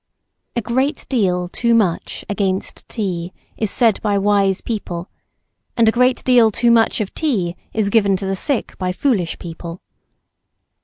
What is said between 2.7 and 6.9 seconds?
tea is said by wise people, and a great deal too